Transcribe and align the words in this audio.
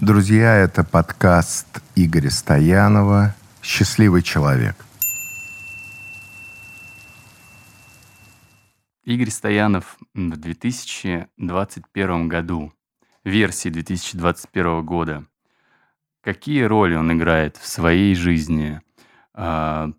Друзья, 0.00 0.54
это 0.54 0.84
подкаст 0.84 1.82
Игоря 1.96 2.30
Стоянова 2.30 3.34
«Счастливый 3.60 4.22
человек». 4.22 4.76
Игорь 9.02 9.30
Стоянов 9.30 9.98
в 10.14 10.36
2021 10.36 12.28
году, 12.28 12.72
версии 13.24 13.70
2021 13.70 14.86
года. 14.86 15.26
Какие 16.20 16.62
роли 16.62 16.94
он 16.94 17.12
играет 17.12 17.56
в 17.56 17.66
своей 17.66 18.14
жизни, 18.14 18.80
э, 19.34 19.92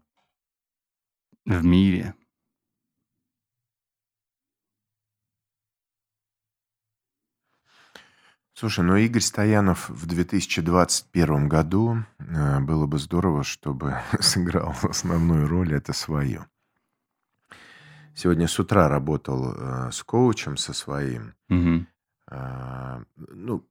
в 1.45 1.65
мире? 1.65 2.15
Слушай, 8.59 8.83
ну 8.83 8.97
Игорь 8.97 9.21
Стоянов 9.21 9.87
в 9.87 10.05
2021 10.05 11.47
году 11.47 12.03
э, 12.17 12.59
было 12.59 12.87
бы 12.87 12.99
здорово, 12.99 13.45
чтобы 13.45 13.95
сыграл 14.19 14.75
основную 14.83 15.47
роль 15.47 15.73
это 15.73 15.93
свою. 15.93 16.43
Сегодня 18.13 18.49
с 18.49 18.59
утра 18.59 18.89
работал 18.89 19.53
э, 19.53 19.91
с 19.93 20.03
коучем 20.03 20.57
со 20.57 20.73
своим. 20.73 21.35
А, 22.29 23.01
ну, 23.15 23.65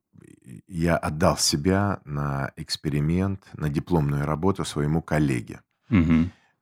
я 0.67 0.97
отдал 0.97 1.37
себя 1.37 2.01
на 2.07 2.51
эксперимент, 2.57 3.47
на 3.53 3.69
дипломную 3.69 4.25
работу 4.25 4.65
своему 4.65 5.03
коллеге 5.03 5.61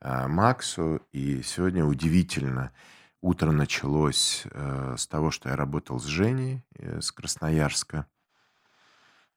а, 0.00 0.26
Максу. 0.26 1.00
И 1.12 1.42
сегодня 1.42 1.84
удивительно, 1.84 2.72
утро 3.20 3.52
началось 3.52 4.44
с 4.96 5.06
того, 5.06 5.30
что 5.30 5.48
я 5.48 5.54
работал 5.54 6.00
с 6.00 6.06
Женей 6.06 6.64
с 6.76 7.12
Красноярска. 7.12 8.08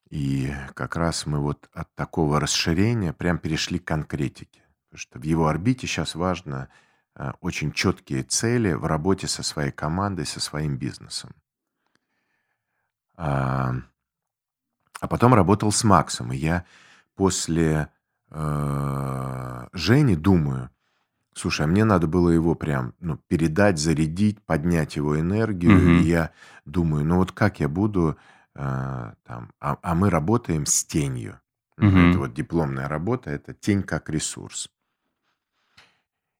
И 0.09 0.51
как 0.73 0.95
раз 0.95 1.25
мы 1.25 1.39
вот 1.39 1.69
от 1.73 1.93
такого 1.95 2.39
расширения 2.39 3.13
прям 3.13 3.37
перешли 3.37 3.77
к 3.79 3.85
конкретике. 3.85 4.63
Потому 4.89 4.99
что 4.99 5.19
в 5.19 5.23
его 5.23 5.47
орбите 5.47 5.85
сейчас 5.85 6.15
важно 6.15 6.69
э, 7.15 7.31
очень 7.41 7.71
четкие 7.71 8.23
цели 8.23 8.73
в 8.73 8.85
работе 8.85 9.27
со 9.27 9.43
своей 9.43 9.71
командой, 9.71 10.25
со 10.25 10.39
своим 10.39 10.77
бизнесом. 10.77 11.31
А, 13.15 13.75
а 14.99 15.07
потом 15.07 15.35
работал 15.35 15.71
с 15.71 15.83
Максом. 15.83 16.33
И 16.33 16.37
я 16.37 16.65
после 17.15 17.89
э, 18.31 19.67
Жени 19.73 20.15
думаю, 20.15 20.71
слушай, 21.35 21.65
а 21.65 21.67
мне 21.67 21.83
надо 21.83 22.07
было 22.07 22.29
его 22.29 22.55
прям 22.55 22.95
ну, 22.99 23.17
передать, 23.27 23.77
зарядить, 23.77 24.41
поднять 24.41 24.95
его 24.95 25.19
энергию. 25.19 25.73
Мгм. 25.73 25.99
И 25.99 26.03
я 26.05 26.31
думаю, 26.65 27.05
ну 27.05 27.17
вот 27.17 27.31
как 27.31 27.59
я 27.59 27.69
буду 27.69 28.17
э, 28.55 29.13
там... 29.23 29.51
А, 29.59 29.77
а 29.81 29.95
мы 29.95 30.09
работаем 30.09 30.65
с 30.65 30.83
тенью. 30.85 31.39
Мгм. 31.77 32.09
Это 32.09 32.19
вот 32.19 32.33
дипломная 32.33 32.87
работа, 32.87 33.29
это 33.29 33.53
тень 33.53 33.83
как 33.83 34.09
ресурс. 34.09 34.69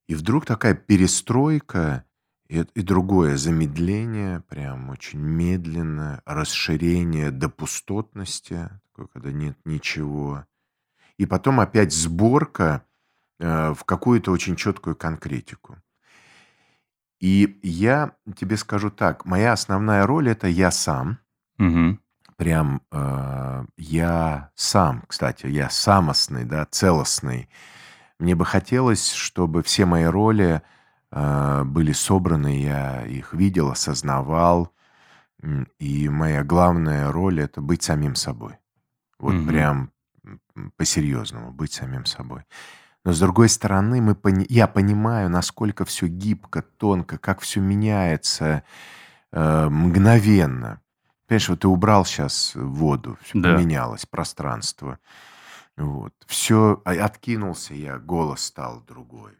И 0.07 0.15
вдруг 0.15 0.45
такая 0.45 0.73
перестройка 0.73 2.03
и, 2.49 2.65
и 2.73 2.81
другое 2.81 3.37
замедление, 3.37 4.41
прям 4.41 4.89
очень 4.89 5.19
медленное, 5.19 6.21
расширение 6.25 7.31
до 7.31 7.47
пустотности, 7.47 8.69
такое, 8.87 9.07
когда 9.07 9.31
нет 9.31 9.57
ничего. 9.65 10.45
И 11.17 11.25
потом 11.25 11.59
опять 11.59 11.93
сборка 11.93 12.83
э, 13.39 13.73
в 13.73 13.83
какую-то 13.83 14.31
очень 14.31 14.55
четкую 14.55 14.95
конкретику. 14.95 15.77
И 17.19 17.59
я 17.61 18.15
тебе 18.35 18.57
скажу 18.57 18.89
так, 18.89 19.25
моя 19.25 19.53
основная 19.53 20.07
роль 20.07 20.29
это 20.29 20.47
я 20.47 20.71
сам, 20.71 21.19
Мгм. 21.59 21.99
прям 22.37 22.81
э, 22.91 23.65
я 23.77 24.49
сам, 24.55 25.03
кстати, 25.07 25.45
я 25.47 25.69
самостный, 25.69 26.45
да, 26.45 26.65
целостный. 26.65 27.49
Мне 28.17 28.33
бы 28.35 28.45
хотелось, 28.45 29.11
чтобы 29.11 29.61
все 29.61 29.85
мои 29.85 30.05
роли 30.05 30.61
э, 31.11 31.63
были 31.65 31.91
собраны, 31.91 32.61
я 32.61 33.05
их 33.05 33.33
видел, 33.33 33.69
осознавал. 33.71 34.73
И 35.79 36.09
моя 36.09 36.43
главная 36.43 37.11
роль 37.11 37.39
это 37.41 37.61
быть 37.61 37.83
самим 37.83 38.15
собой. 38.15 38.55
Вот 39.19 39.33
Мгм. 39.35 39.47
прям 39.47 39.91
по-серьезному 40.77 41.51
быть 41.51 41.73
самим 41.73 42.05
собой. 42.05 42.43
Но 43.05 43.13
с 43.13 43.19
другой 43.19 43.49
стороны, 43.49 44.01
мы 44.01 44.15
пони- 44.15 44.45
я 44.49 44.67
понимаю, 44.67 45.29
насколько 45.29 45.85
все 45.85 46.07
гибко, 46.07 46.61
тонко, 46.61 47.17
как 47.17 47.39
все 47.39 47.61
меняется 47.61 48.63
э, 49.31 49.69
мгновенно. 49.69 50.81
Понимаешь, 51.29 51.49
вот 51.49 51.59
ты 51.59 51.67
убрал 51.67 52.05
сейчас 52.05 52.53
воду, 52.55 53.19
все 53.21 53.39
Да. 53.39 53.53
поменялось, 53.53 54.07
пространство. 54.07 54.97
Вот. 55.77 56.11
Все, 56.25 56.81
откинулся 56.83 57.75
я, 57.75 57.99
голос 57.99 58.41
стал 58.41 58.81
другой. 58.81 59.33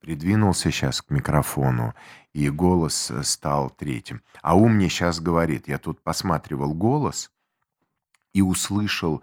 Придвинулся 0.00 0.72
сейчас 0.72 1.02
к 1.02 1.10
микрофону, 1.10 1.94
и 2.32 2.50
голос 2.50 3.10
э, 3.12 3.22
стал 3.22 3.70
третьим. 3.70 4.20
А 4.42 4.56
ум 4.56 4.74
мне 4.74 4.88
сейчас 4.88 5.20
говорит, 5.20 5.68
я 5.68 5.78
тут 5.78 6.02
посматривал 6.02 6.74
голос 6.74 7.30
и 8.32 8.42
услышал, 8.42 9.22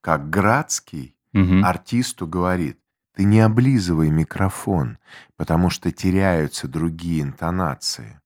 как 0.00 0.30
Градский 0.30 1.16
Мгм. 1.32 1.64
артисту 1.64 2.26
говорит, 2.26 2.80
ты 3.14 3.22
не 3.22 3.38
облизывай 3.40 4.10
микрофон, 4.10 4.98
потому 5.36 5.70
что 5.70 5.92
теряются 5.92 6.66
другие 6.66 7.22
интонации. 7.22 8.20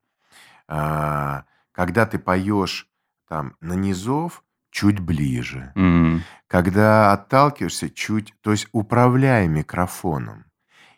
А, 0.69 1.45
Когда 1.73 2.07
ты 2.07 2.19
поешь 2.19 2.89
там 3.29 3.57
на 3.61 3.75
низов, 3.75 4.45
чуть 4.71 5.01
ближе. 5.01 5.73
Мгм. 5.75 6.23
Когда 6.49 7.13
отталкиваешься, 7.13 7.91
чуть... 7.91 8.35
То 8.41 8.51
есть 8.51 8.69
управляй 8.73 9.47
микрофоном. 9.49 10.47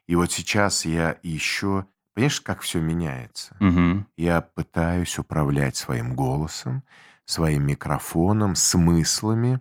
И 0.06 0.14
вот 0.16 0.32
сейчас 0.32 0.84
я 0.84 1.16
еще... 1.22 1.87
Понимаешь, 2.14 2.41
как 2.41 2.60
все 2.62 2.81
меняется? 2.81 3.56
Мгм. 3.60 4.06
Я 4.16 4.41
пытаюсь 4.41 5.19
управлять 5.19 5.76
своим 5.76 6.14
голосом, 6.14 6.82
своим 7.26 7.66
микрофоном, 7.66 8.54
смыслами. 8.54 9.60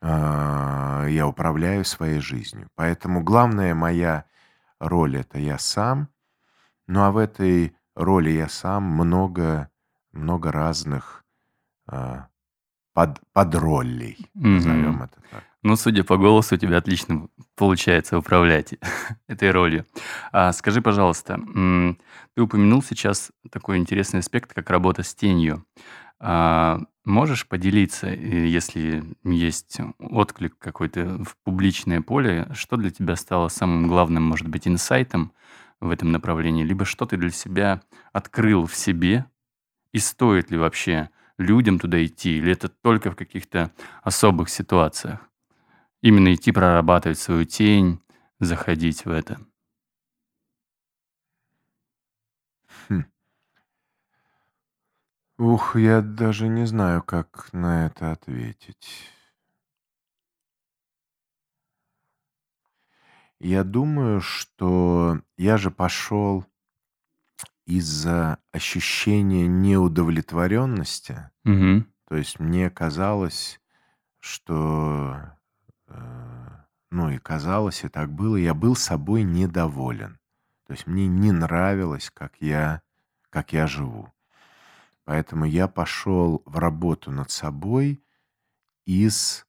А, 0.00 1.06
Я 1.06 1.26
управляю 1.26 1.84
своей 1.84 2.20
жизнью. 2.20 2.68
Поэтому 2.74 3.22
главная 3.22 3.74
моя 3.74 4.24
роль 4.80 5.16
это 5.16 5.38
я 5.38 5.58
сам. 5.58 6.08
Ну 6.88 7.04
а 7.04 7.12
в 7.12 7.16
этой 7.16 7.76
роли 7.94 8.30
я 8.30 8.48
сам 8.48 8.84
много, 8.84 9.70
много 10.12 10.50
разных 10.50 11.24
а, 11.88 12.28
под, 12.94 13.20
подролей, 13.32 14.18
назовем 14.34 14.94
Мгм. 14.94 15.02
это 15.02 15.20
так. 15.30 15.44
Ну, 15.62 15.76
судя 15.76 16.04
по 16.04 16.16
голосу, 16.16 16.54
у 16.54 16.58
тебя 16.58 16.76
отлично 16.76 17.28
получается 17.56 18.18
управлять 18.18 18.74
этой 19.28 19.50
ролью. 19.50 19.86
А 20.32 20.52
скажи, 20.52 20.80
пожалуйста, 20.80 21.40
ты 22.34 22.42
упомянул 22.42 22.82
сейчас 22.82 23.32
такой 23.50 23.78
интересный 23.78 24.20
аспект, 24.20 24.54
как 24.54 24.70
работа 24.70 25.02
с 25.02 25.14
тенью. 25.14 25.64
А, 26.20 26.80
можешь 27.04 27.46
поделиться, 27.46 28.08
если 28.08 29.04
есть 29.24 29.78
отклик 29.98 30.58
какой-то 30.58 31.24
в 31.24 31.36
публичное 31.44 32.02
поле, 32.02 32.48
что 32.54 32.76
для 32.76 32.90
тебя 32.90 33.16
стало 33.16 33.48
самым 33.48 33.88
главным, 33.88 34.22
может 34.22 34.48
быть, 34.48 34.68
инсайтом 34.68 35.32
в 35.80 35.90
этом 35.90 36.12
направлении, 36.12 36.64
либо 36.64 36.84
что 36.84 37.06
ты 37.06 37.16
для 37.16 37.30
себя 37.30 37.80
открыл 38.12 38.66
в 38.66 38.74
себе, 38.74 39.26
и 39.92 39.98
стоит 39.98 40.50
ли 40.50 40.58
вообще 40.58 41.10
людям 41.38 41.78
туда 41.78 42.04
идти, 42.04 42.36
или 42.38 42.52
это 42.52 42.68
только 42.68 43.10
в 43.10 43.16
каких-то 43.16 43.72
особых 44.02 44.48
ситуациях? 44.50 45.20
Именно 46.02 46.34
идти 46.34 46.52
прорабатывать 46.52 47.18
свою 47.18 47.44
тень, 47.46 48.00
заходить 48.40 49.04
в 49.06 49.10
это. 49.10 49.38
Хм. 52.88 53.00
Ух, 55.38 55.76
я 55.76 56.00
даже 56.00 56.48
не 56.48 56.66
знаю, 56.66 57.02
как 57.02 57.48
на 57.52 57.86
это 57.86 58.12
ответить. 58.12 59.10
Я 63.40 63.62
думаю, 63.64 64.20
что 64.20 65.20
я 65.36 65.56
же 65.58 65.70
пошел 65.70 66.44
из-за 67.68 68.38
ощущения 68.50 69.46
неудовлетворенности. 69.46 71.30
Мгм. 71.44 71.86
То 72.08 72.16
есть 72.16 72.40
мне 72.40 72.70
казалось, 72.70 73.60
что, 74.20 75.36
э, 75.86 76.48
ну 76.90 77.10
и 77.10 77.18
казалось, 77.18 77.84
и 77.84 77.88
так 77.88 78.10
было, 78.10 78.36
я 78.36 78.54
был 78.54 78.74
собой 78.74 79.22
недоволен. 79.22 80.18
То 80.66 80.72
есть 80.72 80.86
мне 80.86 81.06
не 81.08 81.30
нравилось, 81.30 82.10
как 82.12 82.36
я, 82.40 82.80
как 83.28 83.52
я 83.52 83.66
живу. 83.66 84.10
Поэтому 85.04 85.44
я 85.44 85.68
пошел 85.68 86.42
в 86.46 86.58
работу 86.58 87.10
над 87.10 87.30
собой 87.30 88.02
из 88.86 89.44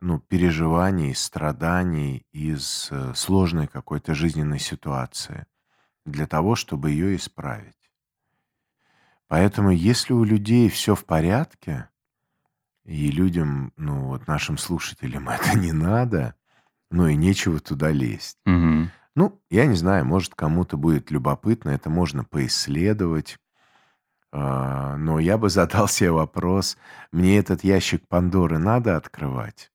ну, 0.00 0.18
переживаний, 0.20 1.14
страданий, 1.14 2.26
из 2.32 2.88
э, 2.90 3.12
сложной 3.14 3.66
какой-то 3.66 4.14
жизненной 4.14 4.58
ситуации 4.58 5.46
для 6.04 6.26
того, 6.26 6.56
чтобы 6.56 6.90
ее 6.90 7.16
исправить. 7.16 7.90
Поэтому 9.28 9.70
если 9.70 10.12
у 10.12 10.24
людей 10.24 10.68
все 10.68 10.94
в 10.94 11.04
порядке, 11.04 11.88
и 12.84 13.10
людям, 13.10 13.72
ну 13.76 14.08
вот 14.08 14.26
нашим 14.26 14.58
слушателям 14.58 15.28
это 15.28 15.58
не 15.58 15.72
надо, 15.72 16.34
ну 16.90 17.06
и 17.06 17.16
нечего 17.16 17.60
туда 17.60 17.90
лезть. 17.90 18.38
Мгм. 18.44 18.90
Ну, 19.14 19.42
я 19.50 19.66
не 19.66 19.74
знаю, 19.74 20.06
может, 20.06 20.34
кому-то 20.34 20.76
будет 20.76 21.10
любопытно, 21.10 21.70
это 21.70 21.90
можно 21.90 22.24
поисследовать. 22.24 23.38
А, 24.32 24.96
но 24.96 25.18
я 25.18 25.36
бы 25.36 25.50
задал 25.50 25.88
себе 25.88 26.10
вопрос, 26.10 26.76
мне 27.12 27.38
этот 27.38 27.64
ящик 27.64 28.06
Пандоры 28.08 28.58
надо 28.58 28.96
открывать? 28.96 29.70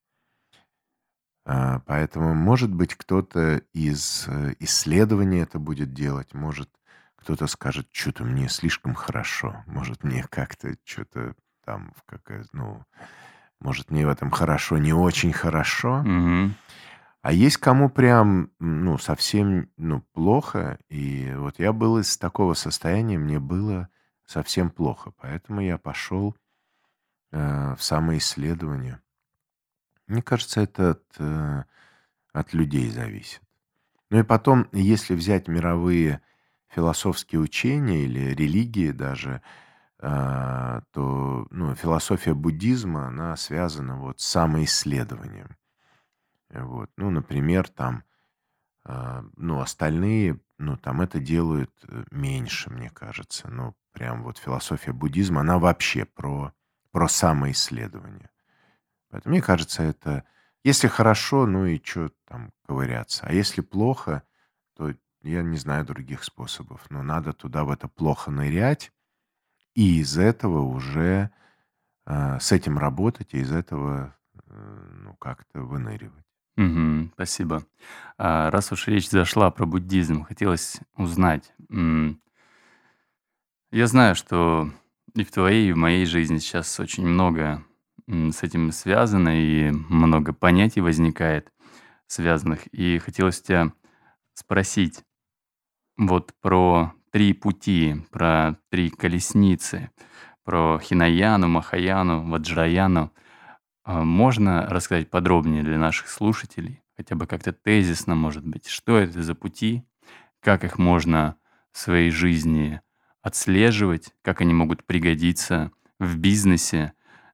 А, 1.50 1.80
поэтому, 1.86 2.36
может 2.36 2.74
быть, 2.74 2.94
кто-то 2.96 3.62
из 3.72 4.26
э, 4.28 4.56
исследований 4.60 5.40
это 5.40 5.60
будет 5.60 5.94
делать, 5.94 6.34
может, 6.34 6.70
кто-то 7.16 7.48
скажет, 7.48 7.88
что-то 7.94 8.26
мне 8.26 8.50
слишком 8.50 8.94
хорошо, 8.94 9.64
может, 9.66 10.04
мне 10.04 10.26
как-то 10.30 10.76
что-то 10.84 11.36
там, 11.64 11.94
какая, 12.06 12.44
ну, 12.52 12.84
может, 13.62 13.92
мне 13.92 14.06
в 14.06 14.10
этом 14.10 14.30
хорошо, 14.30 14.78
не 14.78 14.92
очень 14.92 15.32
хорошо. 15.32 16.04
Мгм. 16.04 16.56
А 17.22 17.32
есть 17.32 17.58
кому 17.58 17.90
прям, 17.90 18.52
ну, 18.60 18.98
совсем, 18.98 19.70
ну, 19.78 20.02
плохо. 20.14 20.78
И 20.90 21.34
вот 21.34 21.60
я 21.60 21.72
был 21.72 21.98
из 21.98 22.18
такого 22.18 22.56
состояния, 22.56 23.18
мне 23.18 23.40
было 23.40 23.88
совсем 24.26 24.70
плохо. 24.70 25.12
Поэтому 25.22 25.62
я 25.62 25.78
пошел 25.78 26.36
э, 27.32 27.76
в 27.78 27.82
самоисследование. 27.82 29.00
Мне 30.08 30.22
кажется, 30.22 30.62
это 30.62 30.92
от, 30.92 31.04
э, 31.20 31.64
от 32.34 32.54
людей 32.54 32.90
зависит. 32.90 33.42
Ну 34.10 34.20
и 34.20 34.24
потом, 34.24 34.70
если 34.72 35.16
взять 35.16 35.48
мировые 35.48 36.22
философские 36.70 37.42
учения 37.42 38.04
или 38.04 38.34
религии 38.34 38.92
даже, 38.92 39.42
а, 40.00 40.82
то 40.92 41.48
ну, 41.50 41.76
философия 41.76 42.34
буддизма, 42.34 43.08
она 43.08 43.36
связана 43.36 43.98
вот 43.98 44.20
с 44.20 44.26
самоисследованием. 44.26 45.58
Вот. 46.50 46.90
Ну, 46.98 47.10
например, 47.10 47.68
там, 47.68 48.04
а, 48.86 49.26
ну, 49.36 49.60
остальные, 49.60 50.40
ну, 50.58 50.78
там 50.78 51.02
это 51.02 51.20
делают 51.20 51.72
э, 51.88 52.04
меньше, 52.12 52.70
мне 52.70 52.90
кажется. 52.90 53.50
Ну, 53.50 53.76
прям 53.92 54.24
вот 54.24 54.38
философия 54.38 54.94
буддизма, 54.94 55.42
она 55.42 55.60
вообще 55.60 56.06
про, 56.06 56.54
про 56.92 57.08
самоисследование. 57.08 58.30
Поэтому 59.10 59.34
мне 59.34 59.42
кажется, 59.42 59.84
это... 59.84 60.24
Если 60.64 60.88
хорошо, 60.88 61.46
ну 61.46 61.66
и 61.66 61.82
что 61.84 62.10
там 62.26 62.52
ковыряться. 62.66 63.26
А 63.26 63.32
если 63.32 63.62
плохо, 63.62 64.24
то 64.76 64.94
я 65.24 65.42
не 65.42 65.58
знаю 65.58 65.86
других 65.86 66.24
способов. 66.24 66.86
Но 66.90 67.04
надо 67.04 67.34
туда 67.34 67.64
в 67.64 67.72
это 67.72 67.88
плохо 67.88 68.32
нырять, 68.32 68.92
и 69.76 70.00
из 70.00 70.18
этого 70.18 70.62
уже 70.62 71.32
а, 72.06 72.40
с 72.40 72.52
этим 72.52 72.78
работать, 72.78 73.34
и 73.34 73.40
из 73.40 73.52
этого 73.52 74.16
э, 74.50 74.90
ну, 75.04 75.14
как-то 75.16 75.62
выныривать. 75.62 76.26
Мгм. 76.56 77.12
Спасибо. 77.14 77.64
А, 78.18 78.50
раз 78.50 78.72
уж 78.72 78.88
речь 78.88 79.10
зашла 79.10 79.52
про 79.52 79.66
буддизм, 79.66 80.24
хотелось 80.24 80.80
узнать. 80.96 81.54
Я 83.72 83.88
знаю, 83.88 84.16
что 84.16 84.72
и 85.14 85.24
в 85.24 85.32
твоей, 85.32 85.70
и 85.70 85.74
в 85.74 85.78
моей 85.78 86.06
жизни 86.06 86.38
сейчас 86.40 86.80
очень 86.80 87.06
много 87.06 87.64
с 88.08 88.44
этим 88.44 88.72
связано, 88.72 89.40
и 89.40 89.70
много 89.72 90.34
понятий 90.34 90.82
возникает 90.82 91.52
связанных. 92.08 92.68
И 92.68 93.00
хотелось 93.00 93.42
тебя 93.42 93.74
спросить 94.34 95.04
вот 95.98 96.34
про 96.42 96.94
три 97.12 97.34
пути, 97.34 97.96
про 98.12 98.58
три 98.70 98.90
колесницы, 98.90 99.92
про 100.44 100.80
Хинаяну, 100.80 101.48
Махаяну, 101.48 102.30
Ваджраяну. 102.30 103.12
А, 103.84 104.04
Можно 104.04 104.68
рассказать 104.68 105.10
подробнее 105.10 105.64
для 105.64 105.78
наших 105.78 106.08
слушателей, 106.08 106.82
хотя 106.96 107.16
бы 107.16 107.28
как-то 107.28 107.52
тезисно, 107.52 108.16
может 108.16 108.46
быть, 108.46 108.68
что 108.68 108.98
это 108.98 109.22
за 109.22 109.36
пути, 109.36 109.84
как 110.40 110.64
их 110.64 110.78
можно 110.78 111.36
в 111.72 111.78
своей 111.78 112.12
жизни 112.12 112.82
отслеживать, 113.22 114.14
как 114.22 114.40
они 114.42 114.54
могут 114.54 114.86
пригодиться 114.86 115.72
в 116.00 116.18
бизнесе 116.18 116.94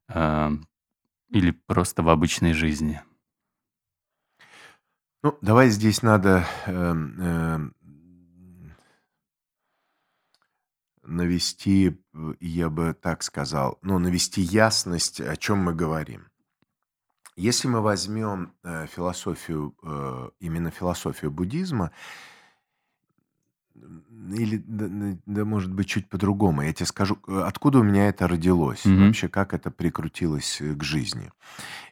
или 0.09 1.51
просто 1.65 2.03
в 2.03 2.09
обычной 2.09 2.53
жизни? 2.53 3.01
Ну, 5.23 5.37
давай 5.41 5.69
здесь 5.69 6.01
надо 6.01 6.45
эм, 6.65 7.21
эм, 7.21 7.75
навести, 11.01 11.97
я 12.39 12.69
бы 12.69 12.93
так 12.93 13.23
сказал, 13.23 13.79
ну, 13.81 13.99
навести 13.99 14.41
ясность, 14.41 15.21
о 15.21 15.35
чем 15.37 15.59
мы 15.59 15.73
говорим. 15.73 16.27
Если 17.35 17.67
мы 17.67 17.81
возьмем 17.81 18.53
э, 18.63 18.85
философию, 18.87 19.75
э, 19.81 20.29
именно 20.39 20.69
философию 20.69 21.31
буддизма, 21.31 21.91
или, 24.31 24.63
да, 24.65 25.17
да, 25.25 25.45
может 25.45 25.73
быть, 25.73 25.87
чуть 25.87 26.09
по-другому, 26.09 26.61
я 26.61 26.73
тебе 26.73 26.85
скажу, 26.85 27.17
э, 27.27 27.41
откуда 27.45 27.79
у 27.79 27.83
меня 27.83 28.07
это 28.07 28.27
родилось, 28.27 28.85
Мгм. 28.85 29.07
вообще, 29.07 29.27
как 29.27 29.53
это 29.53 29.71
прикрутилось 29.71 30.61
э, 30.61 30.73
к 30.73 30.83
жизни. 30.83 31.31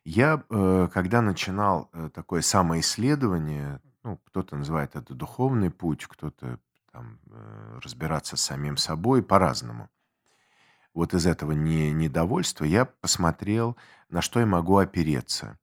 Я, 0.05 0.43
э, 0.49 0.89
когда 0.93 1.21
начинал 1.21 1.91
такое 2.13 2.41
самоисследование, 2.41 3.81
ну, 4.03 4.17
кто-то 4.25 4.55
называет 4.55 4.95
это 4.95 5.13
духовный 5.13 5.69
путь, 5.69 6.05
кто-то 6.05 6.59
там 6.91 7.19
разбираться 7.81 8.35
с 8.35 8.41
самим 8.41 8.77
собой 8.77 9.23
по-разному. 9.23 9.89
Вот 10.93 11.13
из 11.13 11.25
этого 11.25 11.53
не, 11.53 11.91
недовольства 11.91 12.65
я 12.65 12.85
посмотрел, 12.85 13.77
на 14.09 14.21
что 14.21 14.39
я 14.41 14.45
могу 14.45 14.77
опереться. 14.77 15.57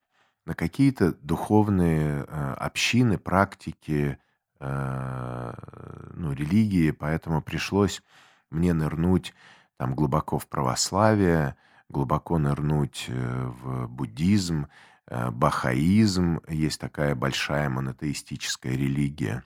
На 0.46 0.54
какие-то 0.54 1.12
духовные 1.12 2.22
общины, 2.22 3.18
практики, 3.18 4.18
ну, 4.60 6.32
религии, 6.32 6.90
поэтому 6.90 7.40
пришлось 7.42 8.02
мне 8.50 8.72
нырнуть 8.72 9.34
там 9.78 9.94
глубоко 9.94 10.38
в 10.38 10.46
православие, 10.48 11.56
глубоко 11.88 12.38
нырнуть 12.38 13.06
э, 13.08 13.44
в 13.46 13.86
буддизм, 13.86 14.66
э, 15.06 15.30
бахаизм. 15.30 16.40
Есть 16.48 16.80
такая 16.80 17.14
большая 17.14 17.68
монотеистическая 17.68 18.72
религия 18.72 19.44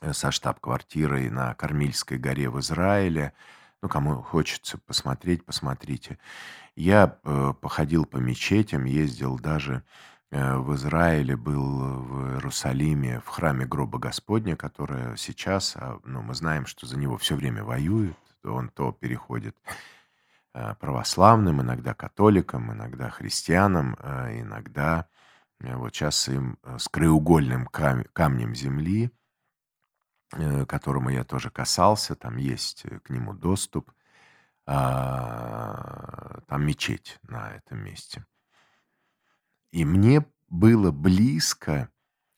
э, 0.00 0.12
со 0.12 0.30
штаб-квартирой 0.30 1.30
на 1.30 1.54
Кармильской 1.54 2.18
горе 2.18 2.48
в 2.48 2.58
Израиле. 2.60 3.34
Ну, 3.82 3.88
кому 3.88 4.22
хочется 4.22 4.78
посмотреть, 4.78 5.44
посмотрите. 5.44 6.18
Я 6.74 7.18
э, 7.22 7.52
походил 7.60 8.06
по 8.06 8.16
мечетям, 8.16 8.84
ездил 8.86 9.38
даже 9.38 9.74
э, 9.74 9.82
в 10.30 10.74
Израиле, 10.74 11.36
был 11.36 12.02
в 12.02 12.32
Иерусалиме, 12.32 13.20
в 13.20 13.28
храме 13.28 13.66
гроба 13.66 13.98
Господня, 13.98 14.56
которое 14.56 15.16
сейчас, 15.16 15.76
а, 15.76 16.00
ну, 16.04 16.22
мы 16.22 16.34
знаем, 16.34 16.66
что 16.66 16.86
за 16.86 16.98
него 16.98 17.16
все 17.18 17.36
время 17.36 17.62
воюют. 17.62 18.16
Он 18.42 18.68
то 18.68 18.92
переходит 18.92 19.56
э, 20.54 20.74
православным, 20.80 21.62
иногда 21.62 21.94
католикам, 21.94 22.72
иногда 22.72 23.10
христианам, 23.10 23.96
э, 23.98 24.40
иногда 24.40 25.08
э, 25.60 25.74
вот 25.76 25.94
сейчас 25.94 26.28
им 26.28 26.58
э, 26.62 26.78
с 26.78 26.88
краеугольным 26.88 27.66
кам- 27.66 28.04
камнем 28.12 28.54
земли, 28.54 29.10
э, 30.32 30.66
которому 30.66 31.10
я 31.10 31.24
тоже 31.24 31.50
касался, 31.50 32.16
там 32.16 32.36
есть 32.36 32.84
э, 32.84 32.98
к 33.00 33.10
нему 33.10 33.32
доступ, 33.34 33.90
а, 34.66 36.40
там 36.48 36.66
мечеть 36.66 37.18
на 37.22 37.52
этом 37.54 37.78
месте. 37.84 38.24
И 39.74 39.84
мне 39.84 40.24
было 40.50 40.92
близко, 40.92 41.88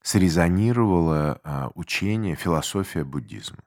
срезонировало 0.03 1.39
а, 1.45 1.71
учение, 1.75 2.35
философия 2.35 3.05
буддизма. 3.05 3.59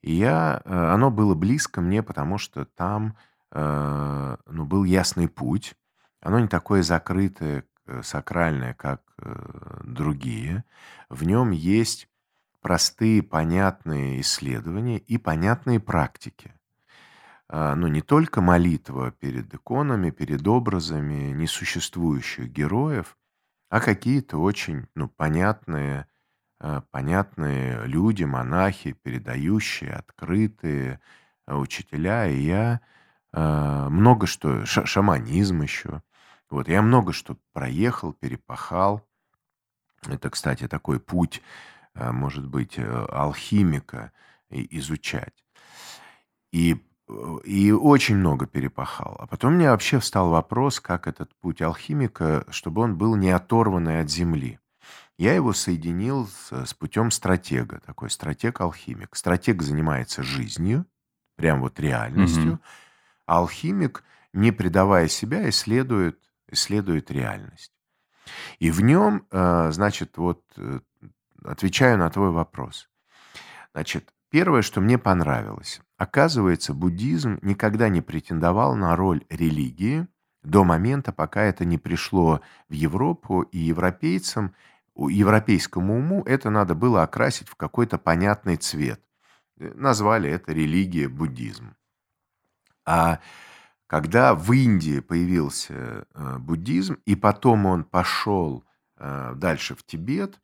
И 0.00 0.14
я, 0.14 0.62
э, 0.64 0.74
оно 0.94 1.10
было 1.10 1.34
близко 1.34 1.82
мне, 1.82 2.02
потому 2.02 2.38
что 2.38 2.64
там 2.64 3.18
э, 3.50 4.36
ну, 4.46 4.64
был 4.64 4.84
ясный 4.84 5.28
путь. 5.28 5.74
Оно 6.22 6.40
не 6.40 6.48
такое 6.48 6.82
закрытое, 6.82 7.64
э, 7.86 8.00
сакральное, 8.02 8.72
как 8.72 9.02
другие. 9.84 10.64
В 11.10 11.24
нем 11.24 11.50
есть 11.50 12.08
простые, 12.62 13.22
понятные 13.22 14.22
исследования 14.22 14.96
и 14.96 15.18
понятные 15.18 15.80
практики. 15.80 16.54
А, 17.50 17.74
Ну, 17.74 17.88
не 17.88 18.00
только 18.02 18.40
молитва 18.40 19.10
перед 19.12 19.52
иконами, 19.54 20.10
перед 20.10 20.46
образами 20.46 21.32
несуществующих 21.32 22.48
героев, 22.50 23.16
а 23.70 23.80
какие-то 23.80 24.38
очень 24.38 24.86
ну, 24.94 25.08
понятные, 25.08 26.06
э, 26.60 26.82
понятные 26.90 27.86
люди, 27.86 28.24
монахи, 28.24 28.92
передающие, 28.92 29.92
открытые 29.92 31.00
э, 31.48 31.54
учителя. 31.56 32.28
И 32.28 32.40
я 32.42 32.80
много 33.34 34.26
что, 34.26 34.66
ша- 34.66 34.86
шаманизм 34.86 35.62
еще. 35.62 36.02
Вот, 36.50 36.68
я 36.68 36.82
много 36.82 37.12
что 37.12 37.38
проехал, 37.52 38.12
перепахал. 38.12 39.06
Это, 40.08 40.30
кстати, 40.30 40.68
такой 40.68 41.00
путь, 41.00 41.42
может 41.94 42.46
быть, 42.48 42.78
э, 42.78 43.06
алхимика 43.10 44.12
изучать. 44.50 45.44
И 46.52 46.76
и 47.44 47.72
очень 47.72 48.16
много 48.16 48.46
перепахал. 48.46 49.16
А 49.18 49.26
потом 49.26 49.54
мне 49.54 49.70
вообще 49.70 49.98
встал 49.98 50.30
вопрос, 50.30 50.80
как 50.80 51.06
этот 51.06 51.34
путь 51.40 51.62
алхимика, 51.62 52.44
чтобы 52.50 52.82
он 52.82 52.96
был 52.96 53.16
не 53.16 53.30
оторванный 53.30 54.00
от 54.00 54.10
земли. 54.10 54.58
Я 55.18 55.34
его 55.34 55.52
соединил 55.52 56.28
с, 56.28 56.66
с 56.66 56.74
путем 56.74 57.10
стратега, 57.10 57.80
такой 57.84 58.08
стратег-алхимик. 58.10 59.14
Стратег 59.16 59.62
занимается 59.62 60.22
жизнью, 60.22 60.86
прям 61.36 61.60
вот 61.60 61.78
реальностью, 61.80 62.52
Мгм. 62.52 62.60
а 63.26 63.38
алхимик, 63.38 64.04
не 64.32 64.52
предавая 64.52 65.08
себя, 65.08 65.48
исследует, 65.48 66.18
исследует 66.48 67.10
реальность. 67.10 67.72
И 68.60 68.70
в 68.70 68.80
нем, 68.80 69.26
э, 69.30 69.70
значит, 69.72 70.16
вот 70.16 70.42
э, 70.56 70.80
отвечаю 71.44 71.98
на 71.98 72.08
твой 72.10 72.30
вопрос. 72.30 72.88
Значит, 73.74 74.12
первое, 74.30 74.62
что 74.62 74.80
мне 74.80 74.98
понравилось. 74.98 75.80
Оказывается, 76.00 76.72
буддизм 76.72 77.38
никогда 77.42 77.90
не 77.90 78.00
претендовал 78.00 78.74
на 78.74 78.96
роль 78.96 79.22
религии 79.28 80.08
до 80.42 80.64
момента, 80.64 81.12
пока 81.12 81.42
это 81.42 81.66
не 81.66 81.76
пришло 81.76 82.40
в 82.70 82.72
Европу, 82.72 83.42
и 83.42 83.58
европейцам, 83.58 84.54
европейскому 84.96 85.98
уму 85.98 86.22
это 86.24 86.48
надо 86.48 86.74
было 86.74 87.02
окрасить 87.02 87.50
в 87.50 87.54
какой-то 87.54 87.98
понятный 87.98 88.56
цвет. 88.56 89.02
Э, 89.58 89.74
Назвали 89.74 90.30
это 90.30 90.54
религия, 90.54 91.06
буддизм. 91.06 91.74
А 92.86 93.20
когда 93.86 94.34
в 94.34 94.50
Индии 94.52 95.00
появился 95.00 96.06
э, 96.14 96.38
буддизм, 96.38 96.96
и 97.04 97.14
потом 97.14 97.66
он 97.66 97.84
пошел 97.84 98.64
э, 98.96 99.34
дальше 99.36 99.74
в 99.74 99.84
Тибет, 99.84 100.40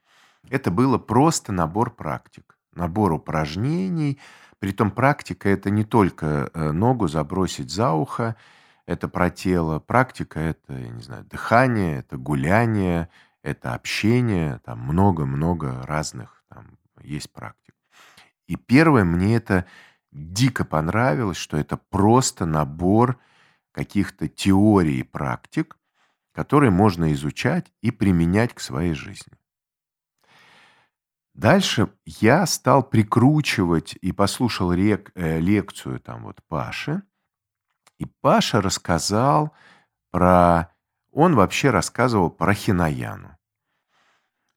это 0.50 0.70
было 0.70 0.98
просто 0.98 1.50
набор 1.50 1.96
практик, 1.96 2.58
набор 2.72 3.12
упражнений. 3.12 4.20
Притом 4.58 4.90
практика 4.90 5.48
это 5.48 5.70
не 5.70 5.84
только 5.84 6.50
э, 6.52 6.72
ногу 6.72 7.08
забросить 7.08 7.70
за 7.70 7.92
ухо, 7.92 8.36
это 8.86 9.08
про 9.08 9.30
тело. 9.30 9.80
Практика 9.80 10.40
это, 10.40 10.72
я 10.72 10.88
не 10.88 11.02
знаю, 11.02 11.24
дыхание, 11.24 11.98
это 11.98 12.16
гуляние, 12.16 13.08
это 13.42 13.74
общение, 13.74 14.60
там 14.64 14.80
много-много 14.80 15.82
разных 15.86 16.42
там 16.48 16.78
есть 17.02 17.30
практик. 17.32 17.74
И 18.46 18.56
первое, 18.56 19.04
мне 19.04 19.36
это 19.36 19.66
дико 20.10 20.64
понравилось, 20.64 21.36
что 21.36 21.56
это 21.56 21.76
просто 21.76 22.46
набор 22.46 23.18
каких-то 23.72 24.28
теорий 24.28 25.00
и 25.00 25.02
практик, 25.02 25.76
которые 26.32 26.70
можно 26.70 27.12
изучать 27.12 27.72
и 27.82 27.90
применять 27.90 28.54
к 28.54 28.60
своей 28.60 28.94
жизни. 28.94 29.34
Дальше 31.36 31.90
я 32.06 32.46
стал 32.46 32.82
прикручивать 32.82 33.94
и 34.00 34.10
послушал 34.10 34.72
рек- 34.72 35.12
э, 35.14 35.38
лекцию 35.38 36.00
там 36.00 36.24
вот 36.24 36.42
Паши. 36.48 37.02
И 37.98 38.06
Паша 38.06 38.62
рассказал 38.62 39.52
про... 40.10 40.70
Он 41.12 41.34
вообще 41.34 41.68
рассказывал 41.68 42.30
про 42.30 42.54
Хинаяну. 42.54 43.36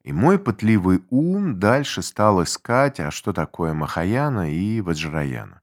И 0.04 0.14
мой 0.14 0.40
пытливый 0.40 1.04
ум 1.10 1.60
дальше 1.60 2.02
стал 2.02 2.42
искать, 2.44 3.02
а 3.02 3.12
что 3.12 3.34
такое 3.34 3.74
Махаяна 3.74 4.50
и 4.50 4.80
Ваджраяна. 4.80 5.62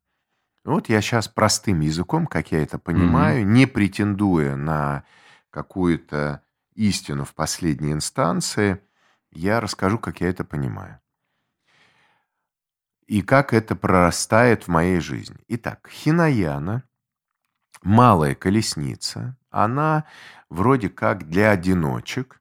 Вот 0.65 0.91
я 0.91 1.01
сейчас 1.01 1.29
простым 1.29 1.81
языком, 1.81 2.27
как 2.27 2.53
я 2.53 2.63
это 2.63 2.79
понимаю, 2.79 3.47
не 3.47 3.65
претендуя 3.65 4.55
на 4.55 5.05
какую-то 5.49 6.43
истину 6.75 7.25
в 7.25 7.35
последней 7.35 7.93
инстанции, 7.93 8.83
я 9.31 9.61
расскажу, 9.61 9.99
как 9.99 10.21
я 10.21 10.29
это 10.29 10.45
понимаю. 10.45 11.01
И 13.07 13.23
как 13.23 13.53
это 13.53 13.77
прорастает 13.77 14.65
в 14.65 14.69
моей 14.69 15.01
жизни. 15.01 15.37
Итак, 15.49 15.89
Хинаяна, 15.91 16.83
малая 17.83 18.35
колесница, 18.35 19.37
она 19.51 20.05
вроде 20.51 20.89
как 20.89 21.29
для 21.29 21.51
одиночек, 21.51 22.41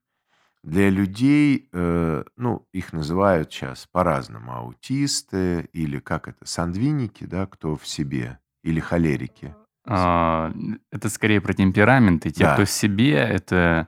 для 0.64 0.90
людей, 0.90 1.70
э, 1.72 2.24
ну, 2.38 2.68
их 2.72 2.92
называют 2.94 3.54
сейчас 3.54 3.86
по-разному, 3.92 4.52
аутисты 4.54 5.70
или 5.74 6.00
как 6.00 6.28
это, 6.28 6.48
сангвиники, 6.48 7.26
да, 7.26 7.46
кто 7.46 7.76
в 7.76 7.86
себе, 7.86 8.40
или 8.64 8.80
холерики. 8.80 9.56
А, 9.88 10.52
это 10.92 11.10
скорее 11.10 11.42
про 11.42 11.54
темперамент, 11.54 12.26
и 12.26 12.32
те, 12.32 12.46
Да. 12.46 12.54
кто 12.56 12.66
в 12.66 12.72
себе, 12.72 13.14
это 13.14 13.88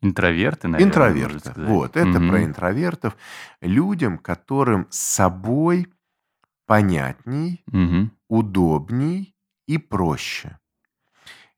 интроверты, 0.00 0.66
наверное, 0.66 0.90
Интроверты. 0.90 1.52
Вот, 1.56 1.96
это 1.96 2.18
Мгм. 2.18 2.28
про 2.28 2.44
интровертов. 2.44 3.16
Людям, 3.60 4.18
которым 4.18 4.88
с 4.90 4.98
собой 4.98 5.86
понятней, 6.68 7.64
Мгм. 7.66 8.12
удобней 8.28 9.34
и 9.66 9.78
проще. 9.78 10.58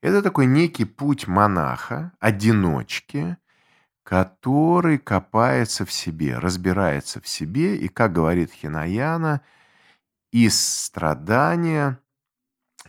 Это 0.01 0.21
такой 0.23 0.45
некий 0.45 0.85
путь 0.85 1.27
монаха, 1.27 2.13
одиночки, 2.19 3.37
который 4.03 4.97
копается 4.97 5.85
в 5.85 5.91
себе, 5.91 6.39
разбирается 6.39 7.19
в 7.19 7.27
себе, 7.27 7.75
и, 7.75 7.89
как 7.89 8.13
говорит 8.13 8.51
Хинаяна, 8.53 9.41
из 10.31 10.59
страдания 10.59 11.99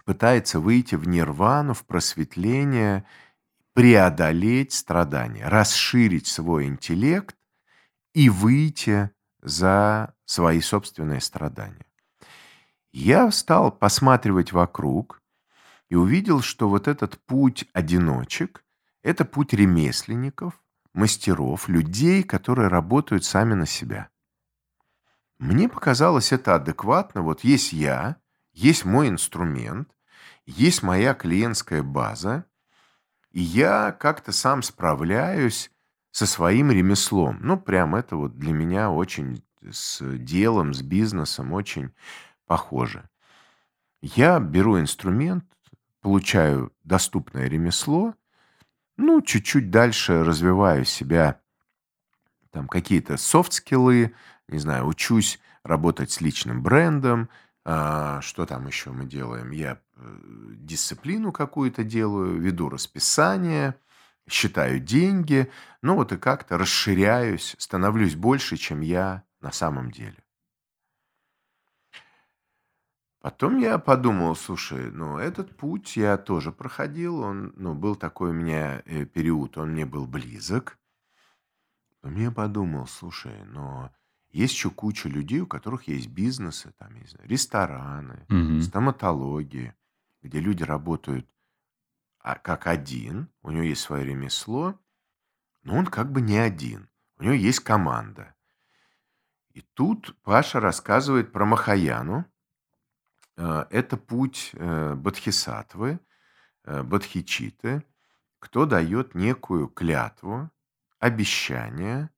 пытается 0.04 0.60
выйти 0.60 0.94
в 0.94 1.08
нирвану, 1.08 1.74
в 1.74 1.84
просветление, 1.84 3.04
преодолеть 3.74 4.72
страдания, 4.72 5.48
расширить 5.48 6.28
свой 6.28 6.66
интеллект 6.66 7.36
и 8.14 8.30
выйти 8.30 9.10
за 9.42 10.14
свои 10.24 10.60
собственные 10.60 11.20
страдания. 11.20 11.84
Я 12.92 13.30
стал 13.30 13.72
посматривать 13.72 14.52
вокруг 14.52 15.22
и 15.88 15.94
увидел, 15.94 16.42
что 16.42 16.68
вот 16.68 16.88
этот 16.88 17.18
путь 17.24 17.64
одиночек– 17.72 18.64
это 19.02 19.24
путь 19.24 19.54
ремесленников, 19.54 20.62
мастеров, 20.92 21.68
людей, 21.68 22.22
которые 22.22 22.68
работают 22.68 23.24
сами 23.24 23.54
на 23.54 23.66
себя. 23.66 24.10
Мне 25.38 25.68
показалось 25.68 26.32
это 26.32 26.54
адекватно. 26.54 27.22
Вот 27.22 27.44
есть 27.44 27.72
я, 27.72 28.16
есть 28.52 28.84
мой 28.84 29.08
инструмент, 29.08 29.88
есть 30.44 30.82
моя 30.82 31.14
клиентская 31.14 31.82
база, 31.82 32.44
и 33.30 33.40
я 33.40 33.92
как-то 33.92 34.32
сам 34.32 34.62
справляюсь 34.62 35.70
со 36.10 36.26
своим 36.26 36.70
ремеслом. 36.70 37.38
Ну, 37.40 37.58
прям 37.58 37.94
это 37.94 38.16
вот 38.16 38.38
для 38.38 38.52
меня 38.52 38.90
очень 38.90 39.42
с 39.70 40.00
делом, 40.18 40.74
с 40.74 40.82
бизнесом 40.82 41.54
очень 41.54 41.92
похоже. 42.52 43.08
Я 44.02 44.38
беру 44.38 44.78
инструмент, 44.78 45.46
получаю 46.02 46.70
доступное 46.84 47.48
ремесло, 47.48 48.14
ну, 48.98 49.22
чуть-чуть 49.22 49.70
дальше 49.70 50.22
развиваю 50.22 50.84
себя, 50.84 51.40
там 52.50 52.68
какие-то 52.68 53.16
софт-скиллы, 53.16 54.14
не 54.48 54.58
знаю, 54.58 54.86
учусь 54.86 55.40
работать 55.64 56.10
с 56.10 56.20
личным 56.20 56.62
брендом, 56.62 57.30
а, 57.64 58.20
что 58.20 58.44
там 58.44 58.66
еще 58.66 58.90
мы 58.90 59.06
делаем? 59.06 59.50
Я 59.50 59.78
э, 59.96 60.18
дисциплину 60.56 61.32
какую-то 61.32 61.84
делаю, 61.84 62.38
веду 62.38 62.68
расписание, 62.68 63.76
считаю 64.28 64.78
деньги, 64.78 65.50
ну 65.80 65.94
вот 65.94 66.12
и 66.12 66.18
как-то 66.18 66.58
расширяюсь, 66.58 67.56
становлюсь 67.56 68.14
больше, 68.14 68.58
чем 68.58 68.82
я 68.82 69.22
на 69.40 69.52
самом 69.52 69.90
деле. 69.90 70.22
Потом 73.22 73.58
я 73.58 73.78
подумал, 73.78 74.34
слушай, 74.34 74.90
ну 74.90 75.16
этот 75.16 75.56
путь 75.56 75.96
я 75.96 76.16
тоже 76.16 76.50
проходил, 76.50 77.20
он, 77.20 77.52
ну, 77.56 77.72
был 77.72 77.94
такой 77.94 78.30
у 78.30 78.32
меня 78.32 78.82
э, 78.84 79.04
период, 79.04 79.56
он 79.58 79.70
мне 79.70 79.86
был 79.86 80.08
близок. 80.08 80.76
Потом 82.00 82.16
я 82.16 82.32
подумал, 82.32 82.88
слушай, 82.88 83.44
но 83.44 83.92
есть 84.32 84.54
еще 84.54 84.70
куча 84.70 85.08
людей, 85.08 85.38
у 85.38 85.46
которых 85.46 85.86
есть 85.86 86.08
бизнесы, 86.08 86.74
там, 86.78 86.96
не 86.98 87.06
знаю, 87.06 87.28
рестораны, 87.28 88.26
Мгм. 88.28 88.60
стоматологии, 88.60 89.72
где 90.22 90.40
люди 90.40 90.64
работают 90.64 91.30
а, 92.18 92.34
как 92.34 92.66
один, 92.66 93.28
у 93.42 93.52
него 93.52 93.62
есть 93.62 93.82
свое 93.82 94.04
ремесло, 94.04 94.80
но 95.62 95.76
он 95.76 95.86
как 95.86 96.10
бы 96.10 96.20
не 96.20 96.38
один, 96.38 96.88
у 97.18 97.22
него 97.22 97.34
есть 97.34 97.60
команда. 97.60 98.34
И 99.50 99.60
тут 99.60 100.16
Паша 100.22 100.58
рассказывает 100.58 101.30
про 101.30 101.44
Махаяну. 101.44 102.24
Э, 103.36 103.66
Это 103.70 103.96
путь 103.96 104.50
э, 104.54 104.94
бодхисаттвы, 104.94 106.00
э, 106.64 106.82
бодхичиты, 106.82 107.84
кто 108.38 108.66
дает 108.66 109.14
некую 109.14 109.68
клятву, 109.68 110.50
обещание 110.98 112.10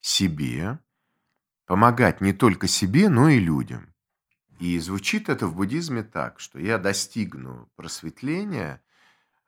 себе 0.00 0.78
помогать 1.66 2.20
не 2.20 2.32
только 2.32 2.68
себе, 2.68 3.08
но 3.08 3.28
и 3.28 3.38
людям. 3.38 3.92
И 4.58 4.78
звучит 4.78 5.28
это 5.28 5.46
в 5.46 5.56
буддизме 5.56 6.02
так, 6.02 6.40
что 6.40 6.58
я 6.58 6.78
достигну 6.78 7.68
просветления 7.76 8.80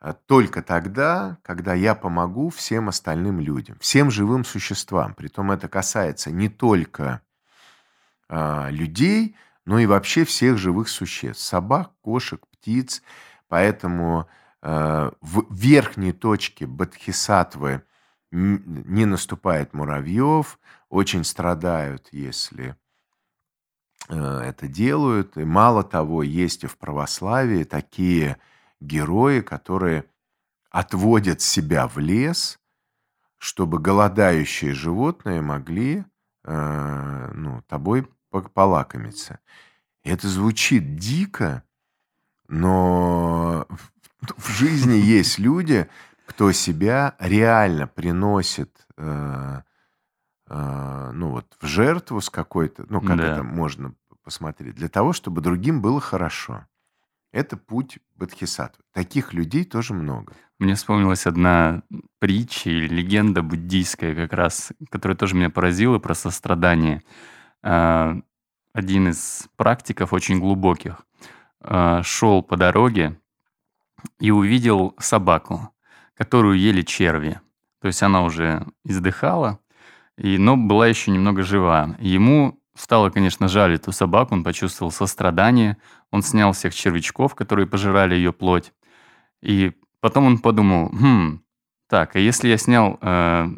а, 0.01 0.13
только 0.13 0.63
тогда, 0.63 1.39
когда 1.43 1.73
я 1.73 1.95
помогу 1.95 2.51
всем 2.51 2.89
остальным 2.89 3.41
людям, 3.41 3.79
всем 3.81 4.11
живым 4.11 4.45
существам. 4.45 5.15
Притом 5.15 5.51
это 5.51 5.69
касается 5.69 6.31
не 6.31 6.49
только 6.49 7.23
а, 8.29 8.69
людей, 8.71 9.37
но 9.69 9.79
и 9.79 9.85
вообще 9.85 10.25
всех 10.25 10.57
живых 10.57 10.89
существ. 10.89 11.43
Собак, 11.45 11.93
кошек, 12.01 12.43
птиц, 12.53 13.03
поэтому 13.49 14.27
э, 14.63 15.11
в 15.21 15.55
верхней 15.55 16.13
точке 16.13 16.67
Бодхисаттвы 16.67 17.83
не 18.31 19.05
наступает 19.05 19.75
муравьев, 19.75 20.59
очень 20.89 21.23
страдают, 21.23 22.09
если 22.13 22.77
э, 24.09 24.15
это 24.17 24.69
делают. 24.69 25.37
И 25.37 25.45
мало 25.45 25.85
того, 25.85 26.23
есть 26.23 26.65
и 26.65 26.67
в 26.67 26.79
православии 26.79 27.65
такие 27.65 28.39
герои, 28.81 29.43
которые 29.43 30.07
отводят 30.71 31.43
себя 31.43 31.87
в 31.87 31.99
лес, 31.99 32.59
чтобы 33.37 33.79
голодающие 33.81 34.73
животные 34.73 35.43
могли 35.43 36.07
э, 36.45 37.31
ну, 37.35 37.61
тобой 37.69 38.09
полакомиться. 38.31 39.41
Это 40.05 40.29
звучит 40.29 40.97
дико, 40.97 41.63
но 42.49 43.67
в 44.37 44.49
жизни 44.51 44.95
есть 44.97 45.39
люди, 45.39 45.89
кто 46.27 46.53
себя 46.53 47.15
реально 47.19 47.87
приносит 47.87 48.87
э, 48.97 49.63
э, 50.49 51.11
ну 51.15 51.31
вот 51.31 51.57
в 51.61 51.67
жертву 51.67 52.21
с 52.21 52.31
какой-то, 52.31 52.85
ну 52.89 53.01
как 53.01 53.17
Да. 53.17 53.33
это 53.33 53.43
можно 53.43 53.95
посмотреть, 54.23 54.75
для 54.75 54.89
того, 54.89 55.13
чтобы 55.13 55.41
другим 55.41 55.81
было 55.81 56.01
хорошо. 56.01 56.67
Это 57.33 57.57
путь 57.57 57.99
бодхисаттвы. 58.17 58.83
Таких 58.93 59.35
людей 59.35 59.65
тоже 59.65 59.93
много. 59.95 60.33
Мне 60.59 60.75
вспомнилась 60.75 61.27
одна 61.27 61.83
притча 62.19 62.71
или 62.71 62.89
легенда 62.89 63.43
буддийская 63.43 64.15
как 64.15 64.33
раз, 64.33 64.73
которая 64.91 65.17
тоже 65.17 65.37
меня 65.37 65.51
поразила 65.51 65.99
про 65.99 66.15
сострадание. 66.15 67.03
А, 67.63 68.17
Один 68.73 69.09
из 69.09 69.49
практиков 69.57 70.13
очень 70.13 70.39
глубоких 70.39 71.05
а, 71.61 72.03
шел 72.03 72.43
по 72.43 72.57
дороге 72.57 73.19
и 74.21 74.31
увидел 74.31 74.95
собаку, 74.99 75.71
которую 76.15 76.59
ели 76.59 76.83
черви. 76.83 77.41
То 77.81 77.89
есть 77.89 78.03
она 78.03 78.23
уже 78.23 78.67
издыхала, 78.85 79.59
и, 80.17 80.39
но 80.39 80.57
была 80.57 80.87
еще 80.87 81.11
немного 81.11 81.43
жива. 81.43 81.97
Ему 81.99 82.61
стало, 82.75 83.11
конечно, 83.11 83.49
жаль 83.49 83.75
эту 83.75 83.93
собаку, 83.93 84.35
он 84.35 84.45
почувствовал 84.45 84.93
сострадание, 84.93 85.77
он 86.11 86.23
снял 86.23 86.53
всех 86.53 86.75
червячков, 86.75 87.35
которые 87.35 87.67
пожирали 87.67 88.15
ее 88.15 88.33
плоть, 88.33 88.73
и 89.43 89.73
потом 90.01 90.27
он 90.27 90.39
подумал, 90.39 90.91
хм, 90.91 91.43
так, 91.89 92.17
а 92.17 92.19
если 92.19 92.49
я 92.49 92.59
снял 92.59 92.99
э, 93.01 93.49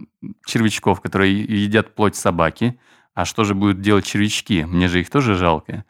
червячков, 0.46 1.00
которые 1.00 1.42
едят 1.42 1.94
плоть 1.94 2.16
собаки, 2.16 2.78
а 3.20 3.24
что 3.26 3.44
же 3.44 3.54
будут 3.54 3.80
делать 3.80 4.06
червячки? 4.06 4.64
Мне 4.64 4.88
же 4.88 5.00
их 5.00 5.10
тоже 5.10 5.34
жалко. 5.34 5.84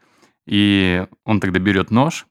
И 0.47 1.07
он 1.25 1.39
тогда 1.39 1.61
берет 1.61 1.91
нож, 1.93 2.27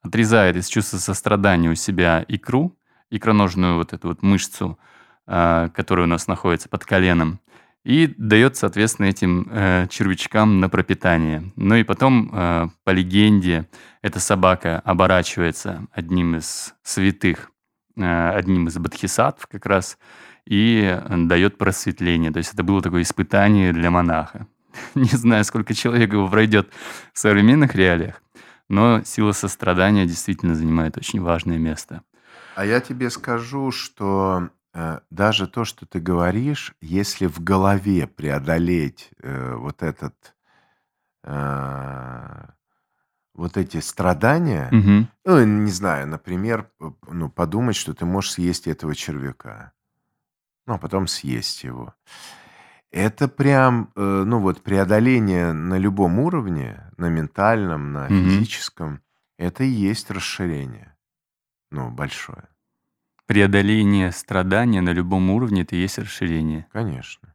отрезает 0.00 0.56
из 0.56 0.68
чувства 0.68 0.98
сострадания 0.98 1.70
у 1.70 1.74
себя 1.74 2.24
икру, 2.28 2.76
икроножную 3.10 3.76
вот 3.76 3.92
эту 3.92 4.08
вот 4.08 4.22
мышцу, 4.22 4.78
а, 5.26 5.70
которая 5.70 6.06
у 6.06 6.08
нас 6.08 6.28
находится 6.28 6.68
под 6.68 6.84
коленом, 6.84 7.40
и 7.84 8.14
дает, 8.16 8.56
соответственно, 8.56 9.06
этим 9.06 9.46
э, 9.50 9.86
червячкам 9.90 10.58
на 10.58 10.70
пропитание. 10.70 11.52
Ну 11.56 11.74
и 11.74 11.82
потом, 11.82 12.30
э, 12.32 12.68
по 12.82 12.90
легенде, 12.90 13.68
эта 14.00 14.20
собака 14.20 14.80
оборачивается 14.86 15.86
одним 15.92 16.36
из 16.36 16.74
святых, 16.82 17.50
э, 17.96 18.30
одним 18.30 18.68
из 18.68 18.78
бодхисаттв 18.78 19.46
как 19.48 19.66
раз, 19.66 19.98
и 20.46 21.00
дает 21.08 21.58
просветление. 21.58 22.30
То 22.30 22.38
есть 22.38 22.52
это 22.52 22.62
было 22.62 22.82
такое 22.82 23.02
испытание 23.02 23.72
для 23.72 23.90
монаха. 23.90 24.46
Не 24.94 25.16
знаю, 25.16 25.44
сколько 25.44 25.74
человек 25.74 26.12
его 26.12 26.28
пройдет 26.28 26.70
в 27.12 27.18
современных 27.18 27.74
реалиях, 27.74 28.22
но 28.68 29.02
сила 29.04 29.32
сострадания 29.32 30.06
действительно 30.06 30.54
занимает 30.54 30.96
очень 30.96 31.20
важное 31.20 31.58
место. 31.58 32.02
А 32.56 32.64
я 32.64 32.80
тебе 32.80 33.10
скажу, 33.10 33.70
что 33.72 34.50
э, 34.74 35.00
даже 35.10 35.46
то, 35.46 35.64
что 35.64 35.86
ты 35.86 35.98
говоришь, 36.00 36.74
если 36.80 37.26
в 37.26 37.42
голове 37.42 38.06
преодолеть 38.06 39.10
э, 39.22 39.54
вот 39.56 39.82
этот, 39.82 40.14
э, 41.24 42.44
вот 43.34 43.56
эти 43.56 43.78
страдания, 43.80 44.68
Мгм. 44.70 45.08
ну, 45.24 45.44
не 45.44 45.70
знаю, 45.72 46.06
например, 46.06 46.70
ну, 47.08 47.28
подумать, 47.28 47.76
что 47.76 47.92
ты 47.92 48.04
можешь 48.04 48.32
съесть 48.32 48.68
этого 48.68 48.94
червяка, 48.94 49.72
ну, 50.66 50.74
а 50.74 50.78
потом 50.78 51.06
съесть 51.06 51.64
его. 51.64 51.94
Это 52.90 53.28
прям, 53.28 53.90
э, 53.96 54.22
ну 54.26 54.38
вот, 54.38 54.62
преодоление 54.62 55.52
на 55.52 55.78
любом 55.78 56.18
уровне, 56.20 56.90
на 56.96 57.08
ментальном, 57.08 57.92
на 57.92 58.08
Мгм. 58.08 58.28
физическом, 58.30 59.00
это 59.36 59.64
и 59.64 59.68
есть 59.68 60.10
расширение, 60.10 60.96
ну, 61.70 61.90
большое. 61.90 62.44
Преодоление 63.26 64.12
страдания 64.12 64.80
на 64.80 64.90
любом 64.90 65.30
уровне 65.30 65.62
это 65.62 65.74
и 65.76 65.80
есть 65.80 65.98
расширение. 65.98 66.66
Конечно. 66.72 67.34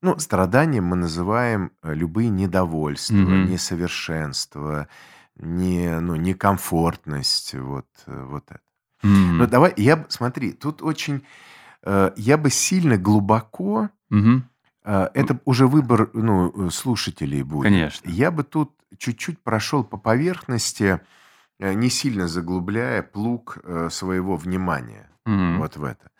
Ну, 0.00 0.18
страданием 0.18 0.84
мы 0.84 0.96
называем 0.96 1.72
э, 1.82 1.92
любые 1.94 2.28
недовольства, 2.30 3.14
Мгм. 3.14 3.46
несовершенства, 3.50 4.88
не, 5.36 5.98
ну, 6.00 6.14
некомфортность, 6.16 7.54
вот, 7.54 7.86
э, 8.06 8.24
вот 8.24 8.44
это. 8.48 8.60
Ну, 9.02 9.44
М. 9.44 9.50
давай, 9.50 9.74
я, 9.76 10.06
смотри, 10.08 10.52
тут 10.52 10.82
очень, 10.82 11.24
я 12.16 12.36
бы 12.38 12.50
сильно 12.50 12.96
глубоко, 12.96 13.90
э, 14.10 15.08
это 15.14 15.38
уже 15.44 15.66
выбор, 15.66 16.10
ну, 16.14 16.66
э, 16.66 16.70
слушателей 16.70 17.42
будет. 17.42 17.64
Конечно. 17.64 18.08
Я 18.08 18.30
бы 18.30 18.42
тут 18.44 18.72
чуть-чуть 18.98 19.38
прошел 19.42 19.84
по 19.84 19.96
поверхности, 19.96 21.00
э, 21.58 21.72
не 21.74 21.90
сильно 21.90 22.28
заглубляя 22.28 23.02
плуг 23.02 23.58
э, 23.64 23.88
своего 23.90 24.36
внимания 24.36 25.10
Мгм. 25.26 25.58
вот 25.58 25.76
в 25.76 25.84
это. 25.84 26.10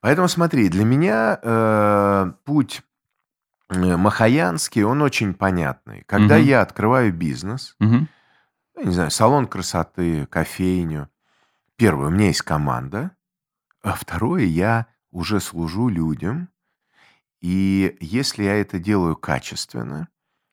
Поэтому 0.00 0.28
смотри, 0.28 0.68
для 0.68 0.84
меня 0.84 1.38
э, 1.42 2.32
путь 2.44 2.82
э, 3.70 3.96
махаянский, 3.96 4.82
он 4.84 5.02
очень 5.02 5.34
понятный. 5.34 6.02
Когда 6.06 6.36
Мгм. 6.36 6.44
я 6.46 6.60
открываю 6.62 7.12
бизнес, 7.12 7.76
Мгм. 7.80 8.08
ну, 8.76 8.82
не 8.84 8.92
знаю, 8.92 9.10
салон 9.10 9.46
красоты, 9.46 10.26
кофейню, 10.26 11.08
первое, 11.76 12.08
у 12.08 12.10
меня 12.10 12.26
есть 12.26 12.42
команда, 12.42 13.10
а 13.82 13.92
второе, 13.94 14.44
я 14.44 14.86
уже 15.16 15.40
служу 15.40 15.88
людям, 15.88 16.50
и 17.40 17.96
если 18.00 18.44
я 18.44 18.56
это 18.56 18.78
делаю 18.78 19.16
качественно, 19.16 20.08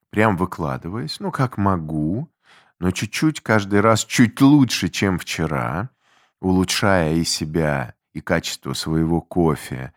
прям 0.10 0.38
выкладываясь, 0.38 1.20
ну, 1.20 1.32
как 1.32 1.58
могу, 1.58 2.32
но 2.80 2.92
чуть-чуть 2.92 3.42
каждый 3.42 3.82
раз 3.82 4.06
чуть 4.06 4.40
лучше, 4.40 4.88
чем 4.88 5.20
вчера, 5.20 5.90
улучшая 6.40 7.16
и 7.16 7.26
себя, 7.26 7.96
и 8.14 8.22
качество 8.22 8.72
своего 8.72 9.20
кофе, 9.20 9.94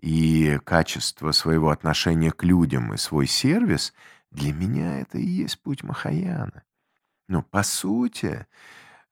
и 0.00 0.58
качество 0.64 1.30
своего 1.30 1.70
отношения 1.70 2.32
к 2.32 2.42
людям, 2.42 2.92
и 2.92 2.96
свой 2.96 3.28
сервис, 3.28 3.94
для 4.32 4.52
меня 4.52 4.98
это 5.00 5.18
и 5.18 5.26
есть 5.26 5.62
путь 5.62 5.84
Махаяна. 5.84 6.64
Ну, 7.28 7.42
по 7.42 7.62
сути, 7.62 8.48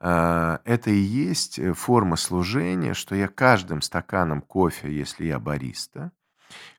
это 0.01 0.91
и 0.91 0.99
есть 0.99 1.59
э, 1.59 1.73
форма 1.73 2.17
служения, 2.17 2.95
что 2.95 3.15
я 3.15 3.29
каждым 3.29 3.83
стаканом 3.83 4.43
кофе, 4.43 4.93
если 4.93 5.27
я 5.27 5.39
бариста, 5.41 6.13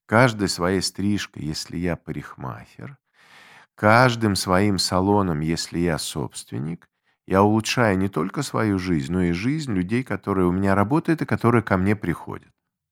каждой 0.05 0.47
своей 0.47 0.81
стрижкой, 0.81 1.43
если 1.43 1.77
я 1.77 1.95
парикмахер, 1.95 2.97
каждым 3.75 4.35
своим 4.35 4.77
салоном, 4.77 5.41
если 5.41 5.79
я 5.79 5.97
собственник, 5.97 6.89
я 7.27 7.43
улучшаю 7.43 7.97
не 7.97 8.09
только 8.09 8.41
свою 8.41 8.79
жизнь, 8.79 9.13
но 9.13 9.21
и 9.21 9.33
жизнь 9.33 9.73
людей, 9.73 10.03
которые 10.03 10.47
у 10.47 10.51
меня 10.51 10.73
работают 10.73 11.21
и 11.21 11.25
которые 11.25 11.61
ко 11.61 11.77
мне 11.77 11.95
приходят. 11.95 12.51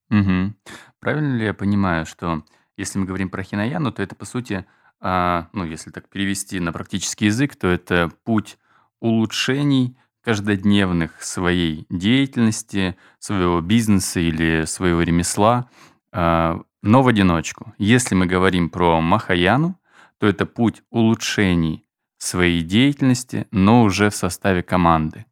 Мгм. 0.10 0.56
Правильно 1.00 1.36
ли 1.36 1.46
я 1.46 1.54
понимаю, 1.54 2.06
что 2.06 2.44
если 2.78 3.00
мы 3.00 3.06
говорим 3.06 3.30
про 3.30 3.44
хинаяну, 3.44 3.92
то 3.92 4.04
это 4.04 4.16
по 4.16 4.26
сути, 4.26 4.66
а, 5.00 5.50
ну, 5.54 5.66
если 5.66 5.90
так 5.90 6.08
перевести 6.10 6.60
на 6.60 6.72
практический 6.72 7.26
язык, 7.26 7.56
то 7.56 7.68
это 7.68 8.12
путь 8.24 8.58
улучшений 9.00 9.98
каждодневных 10.28 11.24
своей 11.24 11.86
деятельности, 11.90 12.98
своего 13.18 13.62
бизнеса 13.62 14.20
или 14.20 14.66
своего 14.66 15.02
ремесла, 15.02 15.70
а, 16.12 16.60
но 16.82 17.02
в 17.02 17.08
одиночку. 17.08 17.74
Если 17.78 18.14
мы 18.14 18.26
говорим 18.26 18.70
про 18.70 19.00
махаяну, 19.00 19.80
то 20.18 20.28
это 20.28 20.46
путь 20.46 20.84
улучшений 20.90 21.86
своей 22.18 22.62
деятельности, 22.62 23.48
но 23.52 23.84
уже 23.84 24.10
в 24.10 24.16
составе 24.18 24.64
команды. 24.64 25.26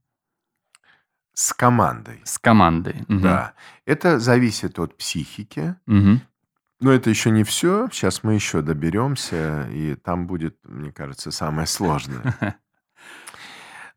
С 1.33 1.51
командой. 1.51 2.21
С 2.23 2.39
командой. 2.39 3.03
Мгм. 3.09 3.21
Да. 3.21 3.53
Это 3.85 4.17
зависит 4.17 4.79
от 4.79 4.97
психики. 4.97 5.75
Мгм. 5.87 6.21
Но 6.79 6.91
это 6.93 7.09
еще 7.09 7.31
не 7.31 7.43
все. 7.43 7.89
Сейчас 7.91 8.23
мы 8.23 8.35
еще 8.35 8.61
доберемся, 8.61 9.67
и 9.71 9.95
там 9.95 10.25
будет, 10.25 10.57
мне 10.63 10.93
кажется, 10.93 11.31
самое 11.31 11.67
сложное. 11.67 12.33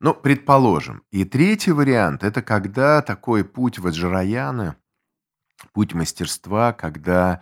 Ну, 0.01 0.15
предположим. 0.15 1.03
И 1.11 1.25
третий 1.25 1.73
вариант– 1.73 2.23
это 2.25 2.41
когда 2.41 3.03
такой 3.03 3.45
путь 3.45 3.79
ваджраяны, 3.79 4.77
путь 5.73 5.93
мастерства, 5.93 6.73
когда 6.73 7.41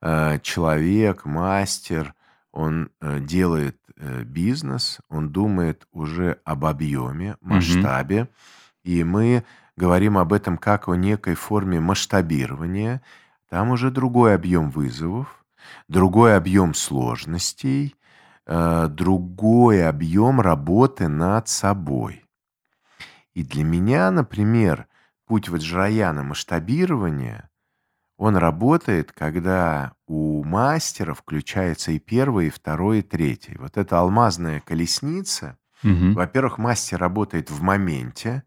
э, 0.00 0.40
человек, 0.40 1.24
мастер, 1.24 2.14
он 2.50 2.90
э, 3.00 3.20
делает 3.20 3.78
э, 3.96 4.24
бизнес, 4.24 4.98
он 5.08 5.30
думает 5.30 5.86
уже 5.92 6.40
об 6.44 6.64
объеме, 6.64 7.36
масштабе, 7.40 8.28
и 8.82 9.04
мы 9.04 9.44
говорим 9.76 10.18
об 10.18 10.32
этом 10.32 10.58
как 10.58 10.88
о 10.88 10.94
некой 10.96 11.34
форме 11.34 11.80
масштабирования. 11.80 13.00
Там 13.48 13.70
уже 13.70 13.90
другой 13.90 14.34
объем 14.34 14.70
вызовов, 14.70 15.44
другой 15.86 16.36
объем 16.36 16.74
сложностей, 16.74 17.94
э, 18.46 18.88
другой 18.88 19.86
объем 19.88 20.40
работы 20.40 21.08
над 21.08 21.48
собой. 21.48 22.24
И 23.34 23.42
для 23.44 23.64
меня, 23.64 24.10
например, 24.10 24.86
путь 25.26 25.48
Ваджраяна 25.48 26.22
масштабирования, 26.22 27.48
он 28.18 28.36
работает, 28.36 29.12
когда 29.12 29.94
у 30.06 30.44
мастера 30.44 31.14
включается 31.14 31.92
и 31.92 31.98
первый, 31.98 32.48
и 32.48 32.50
второй, 32.50 33.00
и 33.00 33.02
третий. 33.02 33.56
Вот 33.58 33.76
эта 33.76 33.98
алмазная 34.00 34.60
колесница, 34.60 35.58
Мгм. 35.82 36.14
во-первых, 36.14 36.58
мастер 36.58 36.98
работает 36.98 37.50
в 37.50 37.62
моменте, 37.62 38.44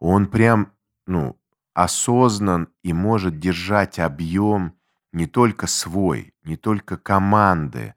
он 0.00 0.26
прям, 0.28 0.72
ну, 1.06 1.38
осознан 1.74 2.68
и 2.82 2.92
может 2.92 3.38
держать 3.38 3.98
объем 3.98 4.74
не 5.12 5.26
только 5.26 5.66
свой, 5.66 6.34
не 6.44 6.56
только 6.56 6.96
команды, 6.96 7.94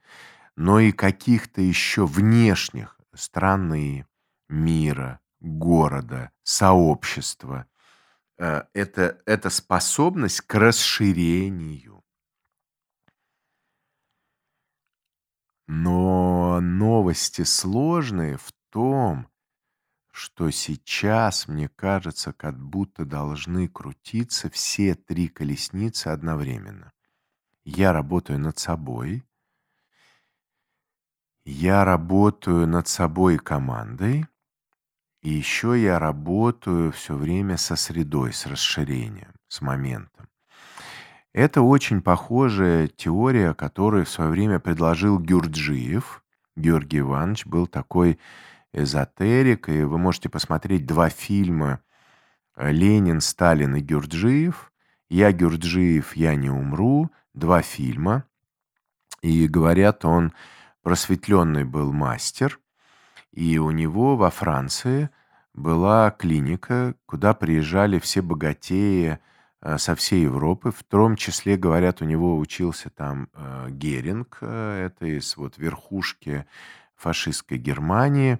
но 0.57 0.79
и 0.79 0.91
каких-то 0.91 1.61
еще 1.61 2.05
внешних 2.07 2.99
страны, 3.13 4.07
мира, 4.49 5.21
города, 5.39 6.31
сообщества. 6.43 7.67
Э, 8.39 8.63
это 8.73 9.21
это 9.27 9.51
способность 9.51 10.41
к 10.41 10.55
расширению. 10.55 12.03
Но 15.67 16.59
новости 16.59 17.43
сложные 17.43 18.37
в 18.37 18.51
том, 18.71 19.27
что 20.11 20.49
сейчас, 20.49 21.47
мне 21.47 21.69
кажется, 21.69 22.33
как 22.33 22.59
будто 22.59 23.05
должны 23.05 23.67
крутиться 23.67 24.49
все 24.49 24.95
3 24.95 25.27
колесницы 25.27 26.07
одновременно. 26.07 26.93
Я 27.63 27.93
работаю 27.93 28.39
над 28.39 28.57
собой. 28.57 29.26
Я 31.49 31.85
работаю 31.85 32.67
над 32.67 32.89
собой 32.89 33.37
командой. 33.37 34.25
И 35.23 35.29
еще 35.31 35.81
я 35.81 35.99
работаю 35.99 36.91
всё 36.91 37.15
время 37.15 37.57
со 37.57 37.75
средой, 37.77 38.33
с 38.33 38.45
расширением, 38.47 39.33
с 39.47 39.61
моментом. 39.61 40.27
Это 41.35 41.61
очень 41.61 42.01
похожая 42.01 42.87
теория, 42.87 43.53
которую 43.53 44.05
в 44.05 44.09
своё 44.09 44.29
время 44.31 44.59
предложил 44.59 45.19
Гюрджиев. 45.19 46.23
Георгий 46.55 46.99
Иванович 46.99 47.45
был 47.45 47.67
такой 47.67 48.19
эзотерик, 48.73 49.69
и 49.69 49.83
вы 49.83 49.97
можете 49.97 50.29
посмотреть 50.29 50.85
2 50.85 51.09
фильма, 51.09 51.81
э, 52.57 52.71
"Ленин, 52.71 53.21
Сталин 53.21 53.75
и 53.77 53.81
Гюрджиев". 53.81 54.71
"Я 55.09 55.31
Гюрджиев, 55.33 56.15
я 56.17 56.35
не 56.35 56.49
умру". 56.49 57.11
2 57.33 57.61
фильма. 57.61 58.25
И 59.21 59.47
говорят, 59.47 60.05
он 60.05 60.33
просветлённый 60.87 61.65
был 61.65 61.91
мастер, 61.91 62.61
и 63.33 63.57
у 63.57 63.71
него 63.71 64.15
во 64.15 64.29
Франции 64.29 65.09
была 65.53 66.11
клиника, 66.11 66.95
куда 67.05 67.33
приезжали 67.33 67.99
все 67.99 68.21
богатеи, 68.21 69.19
э, 69.61 69.77
со 69.79 69.95
всей 69.95 70.23
Европы. 70.23 70.71
В 70.71 70.83
том 70.85 71.17
числе, 71.17 71.57
говорят, 71.57 72.01
у 72.01 72.05
него 72.05 72.37
учился 72.37 72.89
там, 72.89 73.27
э, 73.33 73.67
Геринг, 73.69 74.37
э, 74.39 74.85
это 74.85 75.05
из 75.07 75.35
вот 75.35 75.57
верхушки 75.57 76.45
фашистской 76.95 77.57
Германии. 77.57 78.39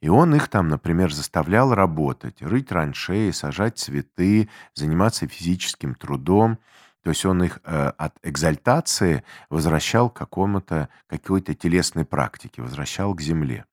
И 0.00 0.08
он 0.08 0.34
их 0.34 0.48
там, 0.48 0.66
например, 0.66 1.14
заставлял 1.14 1.76
работать: 1.76 2.42
рыть 2.42 2.70
траншеи, 2.70 3.30
сажать 3.30 3.78
цветы, 3.78 4.48
заниматься 4.74 5.28
физическим 5.28 5.94
трудом. 5.94 6.58
То 7.04 7.10
есть 7.10 7.26
он 7.26 7.42
их, 7.44 7.60
э, 7.64 7.92
от 7.98 8.14
экзальтации 8.22 9.24
возвращал 9.50 10.10
к 10.10 10.16
какому-то 10.16 10.88
какой-то 11.06 11.54
телесной 11.54 12.06
практике, 12.06 12.62
возвращал 12.62 13.14
к 13.14 13.20
земле. 13.20 13.66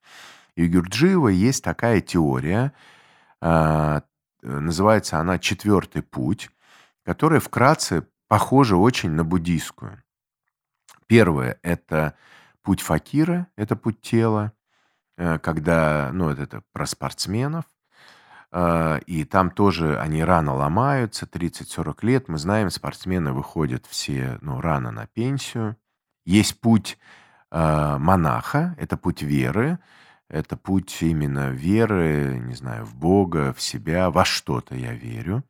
И 0.56 0.66
у 0.66 0.70
Гюрджиева 0.70 1.30
есть 1.30 1.64
такая 1.64 2.02
теория, 2.02 2.74
а, 3.42 4.04
называется 4.44 5.20
она 5.20 5.40
"Четвёртый 5.40 6.04
путь", 6.04 6.50
которая 7.06 7.40
вкратце 7.42 8.08
похожа 8.30 8.78
очень 8.78 9.12
на 9.12 9.24
буддийскую. 9.26 10.04
Первое- 11.08 11.60
это 11.64 12.16
путь 12.64 12.82
факира, 12.82 13.48
это 13.58 13.76
путь 13.76 14.02
тела, 14.02 14.54
э, 15.18 15.40
когда, 15.40 16.12
ну, 16.14 16.30
это 16.30 16.64
про 16.74 16.86
спортсменов. 16.88 17.66
А, 18.52 18.98
и 19.06 19.24
там 19.24 19.50
тоже 19.52 20.00
они 20.00 20.24
рано 20.24 20.56
ломаются, 20.56 21.26
30-40 21.26 22.04
лет. 22.04 22.28
Мы 22.28 22.38
знаем, 22.38 22.70
спортсмены 22.70 23.34
выходят 23.34 23.86
все, 23.88 24.38
ну, 24.42 24.62
рано 24.62 24.92
на 24.92 25.08
пенсию. 25.08 25.78
Есть 26.26 26.60
путь, 26.62 26.98
а, 27.52 27.98
монаха, 28.00 28.76
это 28.78 28.98
путь 28.98 29.22
веры, 29.24 29.80
это 30.30 30.58
путь 30.58 31.02
именно 31.02 31.52
веры, 31.52 32.40
не 32.46 32.56
знаю, 32.56 32.86
в 32.86 32.96
Бога, 32.96 33.54
в 33.54 33.62
себя, 33.62 34.10
во 34.12 34.26
что-то 34.26 34.76
я 34.76 34.94
верю. 34.94 35.44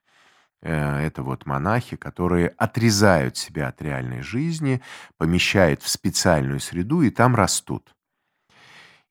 Э, 0.61 0.97
это 0.99 1.23
вот 1.23 1.45
монахи, 1.45 1.95
которые 1.97 2.49
отрезают 2.49 3.37
себя 3.37 3.69
от 3.69 3.81
реальной 3.81 4.21
жизни, 4.21 4.81
помещают 5.17 5.81
в 5.83 5.89
специальную 5.89 6.59
среду 6.59 7.01
и 7.01 7.09
там 7.09 7.35
растут. 7.35 7.95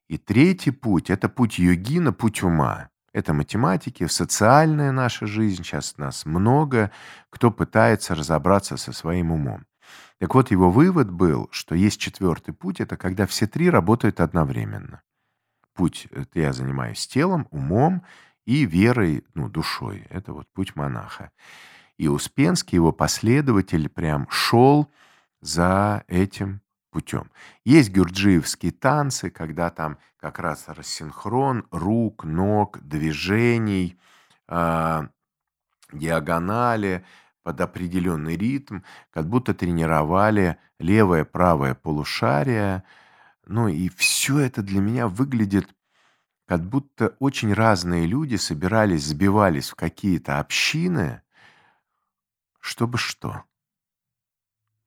И 0.08 0.18
третий 0.18 0.72
путь- 0.72 1.10
это 1.10 1.28
путь 1.28 1.58
йогина, 1.58 2.12
путь 2.12 2.42
ума. 2.42 2.89
Это 3.14 3.32
математики, 3.34 4.06
социальная 4.06 4.92
наша 4.92 5.26
жизнь. 5.26 5.64
Щас 5.64 5.96
нас 5.98 6.24
много, 6.26 6.90
кто 7.28 7.50
пытается 7.50 8.14
разобраться 8.14 8.76
со 8.76 8.92
своим 8.92 9.32
умом. 9.32 9.66
Так 10.20 10.34
вот, 10.34 10.50
его 10.50 10.70
вывод 10.70 11.10
был, 11.10 11.48
что 11.50 11.74
есть 11.74 12.00
четвёртый 12.00 12.52
путь- 12.52 12.80
это 12.80 12.96
когда 12.96 13.26
все 13.26 13.46
3 13.46 13.68
работают 13.70 14.20
одновременно. 14.20 15.02
Путь- 15.74 16.08
это 16.12 16.40
я 16.40 16.52
занимаюсь 16.52 17.06
телом, 17.06 17.48
умом 17.50 18.04
и 18.46 18.66
верой, 18.66 19.24
ну, 19.34 19.48
душой. 19.48 20.06
Это 20.10 20.32
вот 20.34 20.48
путь 20.54 20.76
монаха. 20.76 21.30
И 21.98 22.08
Успенский, 22.08 22.76
его 22.76 22.92
последователь, 22.92 23.88
прям 23.90 24.28
шёл 24.30 24.90
за 25.42 26.04
этим 26.08 26.62
путём. 26.90 27.30
Есть 27.64 27.90
гюрджиевские 27.90 28.72
танцы, 28.72 29.30
когда 29.30 29.70
там 29.70 29.98
как 30.18 30.38
раз 30.38 30.64
рассинхрон 30.68 31.66
рук, 31.70 32.24
ног, 32.24 32.78
движений, 32.82 33.98
а, 34.48 35.08
диагонали 35.92 37.04
под 37.44 37.60
определённый 37.62 38.36
ритм, 38.36 38.80
как 39.12 39.28
будто 39.28 39.54
тренировали 39.54 40.58
левое, 40.80 41.24
правое 41.24 41.74
полушария. 41.74 42.84
Ну 43.46 43.68
и 43.68 43.88
всё 43.90 44.38
это 44.40 44.62
для 44.62 44.80
меня 44.80 45.08
выглядит, 45.08 45.68
как 46.46 46.62
будто 46.68 47.16
очень 47.20 47.54
разные 47.54 48.06
люди 48.06 48.36
собирались, 48.36 49.04
сбивались 49.06 49.70
в 49.70 49.76
какие-то 49.76 50.40
общины. 50.40 51.22
Чтобы 52.60 52.98
что? 52.98 53.42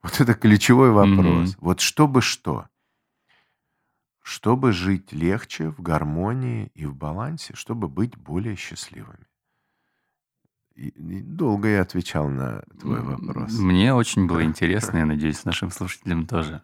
Вот 0.03 0.19
это 0.19 0.33
ключевой 0.33 0.91
вопрос. 0.91 1.51
Мгм. 1.51 1.55
Вот 1.59 1.79
чтобы 1.79 2.21
что? 2.21 2.67
Чтобы 4.21 4.71
жить 4.71 5.11
легче, 5.11 5.69
в 5.69 5.81
гармонии 5.81 6.71
и 6.75 6.85
в 6.85 6.95
балансе, 6.95 7.53
чтобы 7.55 7.87
быть 7.87 8.17
более 8.17 8.55
счастливыми. 8.55 9.27
И 10.75 10.89
и 10.89 11.21
долго 11.21 11.67
я 11.67 11.81
отвечал 11.81 12.29
на 12.29 12.63
твой 12.79 13.01
вопрос. 13.01 13.57
мне 13.59 13.93
очень 13.93 14.27
было 14.27 14.43
интересно, 14.43 14.97
я 14.97 15.05
надеюсь, 15.05 15.45
нашим 15.45 15.71
слушателям 15.71 16.25
тоже. 16.27 16.61